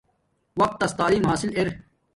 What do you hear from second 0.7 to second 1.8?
تس تعیم حاصل ار